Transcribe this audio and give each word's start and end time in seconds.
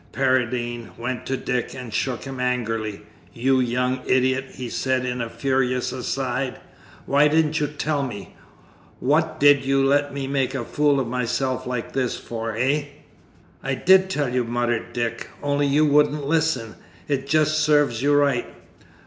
Paradine 0.13 0.89
went 0.97 1.27
to 1.27 1.37
Dick 1.37 1.75
and 1.75 1.93
shook 1.93 2.23
him 2.23 2.39
angrily: 2.39 3.01
"You 3.33 3.59
young 3.59 3.99
idiot!" 4.07 4.45
he 4.55 4.67
said, 4.67 5.05
in 5.05 5.21
a 5.21 5.29
furious 5.29 5.91
aside, 5.91 6.59
"why 7.05 7.27
didn't 7.27 7.59
you 7.59 7.67
tell 7.67 8.01
me? 8.01 8.35
What 8.99 9.39
did 9.39 9.63
you 9.63 9.85
let 9.85 10.11
me 10.11 10.25
make 10.25 10.55
a 10.55 10.65
fool 10.65 10.99
of 10.99 11.05
myself 11.05 11.67
like 11.67 11.93
this 11.93 12.17
for, 12.17 12.55
eh?" 12.57 12.85
"I 13.61 13.75
did 13.75 14.09
tell 14.09 14.29
you," 14.33 14.43
muttered 14.43 14.91
Dick, 14.91 15.29
"only 15.43 15.67
you 15.67 15.85
wouldn't 15.85 16.25
listen. 16.25 16.77
It 17.07 17.27
just 17.27 17.59
serves 17.59 18.01
you 18.01 18.15
right!" 18.15 18.51